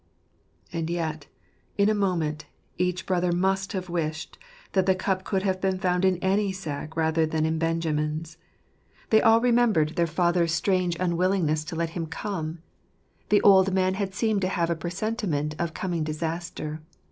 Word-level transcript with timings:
And 0.73 0.89
yet, 0.89 1.27
in 1.77 1.87
a 1.87 1.93
moment, 1.93 2.45
each 2.79 3.05
brother 3.05 3.31
must 3.31 3.73
have 3.73 3.87
wished 3.87 4.39
that 4.71 4.87
the 4.87 4.95
cup 4.95 5.23
could 5.23 5.43
have 5.43 5.61
been 5.61 5.77
found 5.77 6.05
in 6.05 6.17
any 6.23 6.51
sack 6.51 6.97
rather 6.97 7.23
than 7.27 7.45
in 7.45 7.59
Benjamin's. 7.59 8.37
They 9.11 9.21
all 9.21 9.39
remembered 9.39 9.89
their 9.97 10.07
father's 10.07 10.59
31 10.59 10.59
garfe 10.93 10.97
107 10.97 10.97
strange 10.97 11.11
unwillingness 11.45 11.63
to 11.65 11.75
let 11.75 11.89
him 11.91 12.07
come. 12.07 12.63
The 13.29 13.43
old 13.43 13.75
man 13.75 13.93
had 13.93 14.15
seemed 14.15 14.41
to 14.41 14.47
have 14.47 14.71
a 14.71 14.75
presentiment 14.75 15.53
of 15.59 15.75
coming 15.75 16.03
disaster. 16.03 16.81